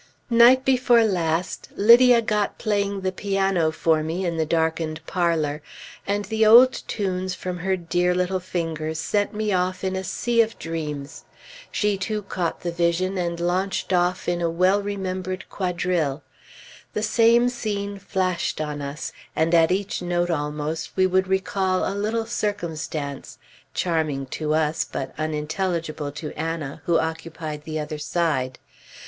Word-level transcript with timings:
Night 0.31 0.65
before 0.65 1.03
last 1.05 1.69
Lydia 1.75 2.23
got 2.23 2.57
playing 2.57 3.01
the 3.01 3.11
piano 3.11 3.69
for 3.69 4.01
me 4.01 4.25
in 4.25 4.35
the 4.35 4.47
darkened 4.47 4.99
parlor, 5.05 5.61
and 6.07 6.25
the 6.25 6.43
old 6.43 6.73
tunes 6.87 7.35
from 7.35 7.59
her 7.59 7.77
dear 7.77 8.15
little 8.15 8.39
fingers 8.39 8.97
sent 8.97 9.31
me 9.35 9.53
off 9.53 9.83
in 9.83 9.95
a 9.95 10.03
sea 10.03 10.41
of 10.41 10.57
dreams. 10.57 11.23
She 11.71 11.99
too 11.99 12.23
caught 12.23 12.61
the 12.61 12.71
vision, 12.71 13.19
and 13.19 13.39
launched 13.39 13.93
off 13.93 14.27
in 14.27 14.41
a 14.41 14.49
well 14.49 14.81
remembered 14.81 15.47
quadrille. 15.51 16.23
The 16.93 17.03
same 17.03 17.47
scene 17.47 17.99
flashed 17.99 18.59
on 18.59 18.81
us, 18.81 19.11
and 19.35 19.53
at 19.53 19.71
each 19.71 20.01
note, 20.01 20.31
almost, 20.31 20.97
we 20.97 21.05
would 21.05 21.27
recall 21.27 21.83
a 21.87 21.93
little 21.93 22.25
circumstance, 22.25 23.37
charming 23.75 24.25
to 24.33 24.55
us, 24.55 24.83
but 24.83 25.13
unintelligible 25.19 26.11
to 26.13 26.33
Anna, 26.33 26.81
who 26.85 26.97
occupied 26.97 27.65
the 27.65 27.79
other 27.79 27.99
side. 27.99 28.57